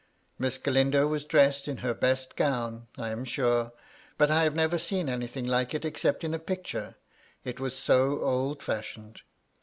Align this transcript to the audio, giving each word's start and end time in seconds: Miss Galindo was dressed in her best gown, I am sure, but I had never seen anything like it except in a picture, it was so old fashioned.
Miss 0.39 0.57
Galindo 0.57 1.05
was 1.05 1.25
dressed 1.25 1.67
in 1.67 1.77
her 1.85 1.93
best 1.93 2.35
gown, 2.35 2.87
I 2.97 3.09
am 3.11 3.23
sure, 3.23 3.71
but 4.17 4.31
I 4.31 4.41
had 4.45 4.55
never 4.55 4.79
seen 4.79 5.07
anything 5.07 5.45
like 5.45 5.75
it 5.75 5.85
except 5.85 6.23
in 6.23 6.33
a 6.33 6.39
picture, 6.39 6.95
it 7.43 7.59
was 7.59 7.77
so 7.77 8.19
old 8.21 8.63
fashioned. 8.63 9.21